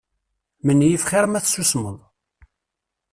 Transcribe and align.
Menyif 0.65 1.03
xir 1.09 1.25
ma 1.27 1.39
tessusmeḍ. 1.43 1.97